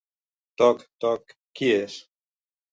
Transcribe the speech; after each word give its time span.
Toc, 0.61 0.81
toc! 1.05 1.37
Qui 1.61 1.71
és? 1.77 2.01